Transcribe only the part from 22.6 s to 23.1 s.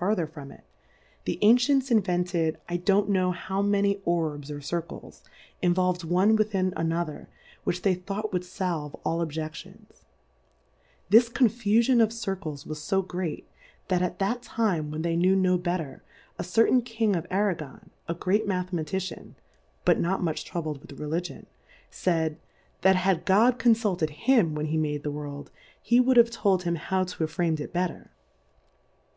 That